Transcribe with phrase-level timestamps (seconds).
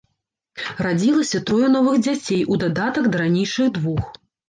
[0.85, 4.15] Радзілася трое новых дзяцей у дадатак да ранейшых двух.